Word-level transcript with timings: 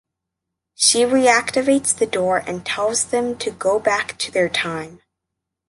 She 0.73 1.03
reactivates 1.03 1.95
the 1.95 2.07
door 2.07 2.37
and 2.39 2.65
tells 2.65 3.05
them 3.05 3.37
to 3.37 3.51
go 3.51 3.77
back 3.77 4.17
to 4.17 4.31
their 4.31 4.49
time. 4.49 5.01